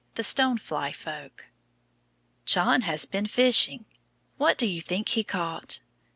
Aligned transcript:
THE 0.15 0.23
STONE 0.23 0.57
FLY 0.57 0.93
FOLK 0.93 1.45
John 2.47 2.81
has 2.81 3.05
been 3.05 3.27
fishing. 3.27 3.85
What 4.37 4.57
do 4.57 4.65
you 4.65 4.81
think 4.81 5.09
he 5.09 5.23
caught? 5.23 5.79